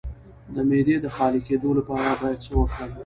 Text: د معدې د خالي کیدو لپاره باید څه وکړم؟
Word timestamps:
د 0.53 0.55
معدې 0.69 0.95
د 1.03 1.07
خالي 1.15 1.41
کیدو 1.47 1.69
لپاره 1.77 2.11
باید 2.21 2.39
څه 2.45 2.51
وکړم؟ 2.57 2.91